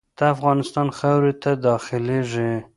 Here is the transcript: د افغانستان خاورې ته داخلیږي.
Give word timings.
د 0.17 0.19
افغانستان 0.35 0.87
خاورې 0.97 1.33
ته 1.43 1.51
داخلیږي. 1.67 2.51